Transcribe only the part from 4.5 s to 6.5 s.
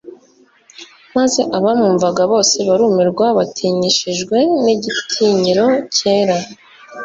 n'igitinyiro cyera.